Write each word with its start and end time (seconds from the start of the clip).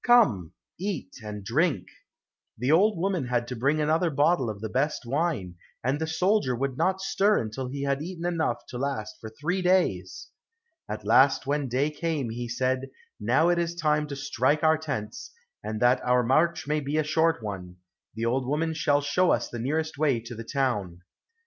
Come, 0.03 0.53
eat 0.79 1.13
and 1.23 1.43
drink." 1.45 1.85
The 2.57 2.71
old 2.71 2.97
woman 2.97 3.25
had 3.27 3.47
to 3.49 3.55
bring 3.55 3.79
another 3.79 4.09
bottle 4.09 4.49
of 4.49 4.59
the 4.59 4.67
best 4.67 5.05
wine, 5.05 5.57
and 5.83 6.01
the 6.01 6.07
soldier 6.07 6.55
would 6.55 6.75
not 6.75 6.99
stir 7.01 7.37
until 7.37 7.67
he 7.67 7.83
had 7.83 8.01
eaten 8.01 8.25
enough 8.25 8.65
to 8.69 8.79
last 8.79 9.17
for 9.21 9.29
three 9.29 9.61
days. 9.61 10.29
At 10.89 11.05
last 11.05 11.45
when 11.45 11.67
day 11.67 11.91
came, 11.91 12.31
he 12.31 12.47
said, 12.49 12.89
"Now 13.19 13.49
it 13.49 13.59
is 13.59 13.75
time 13.75 14.07
to 14.07 14.15
strike 14.15 14.63
our 14.63 14.79
tents, 14.79 15.33
and 15.63 15.79
that 15.83 16.01
our 16.03 16.23
march 16.23 16.65
may 16.65 16.79
be 16.79 16.97
a 16.97 17.03
short 17.03 17.43
one, 17.43 17.75
the 18.15 18.25
old 18.25 18.47
woman 18.47 18.73
shall 18.73 19.01
show 19.01 19.29
us 19.29 19.49
the 19.49 19.59
nearest 19.59 19.99
way 19.99 20.19
to 20.21 20.33
the 20.33 20.43
town." 20.43 21.01